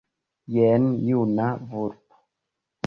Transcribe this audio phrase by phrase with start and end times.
[0.53, 2.27] Jen juna vulpo.